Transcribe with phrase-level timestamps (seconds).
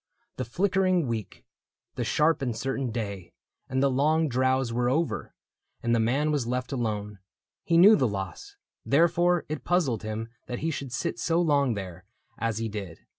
[0.37, 1.45] The flickering week.
[1.93, 3.33] The sharp and certain day,
[3.69, 5.35] and the long drowse Were over,
[5.83, 7.19] and the man was left alone.
[7.63, 12.05] He knew the loss— Therefore it puzzled him That he should sit so long there
[12.39, 13.01] as he did.